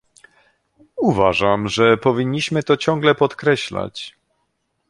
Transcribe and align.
Uważam, 0.97 1.67
że 1.67 1.97
powinniśmy 1.97 2.63
to 2.63 2.77
ciągle 2.77 3.15
podkreślać 3.15 4.13